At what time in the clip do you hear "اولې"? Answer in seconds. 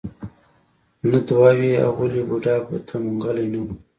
1.89-2.21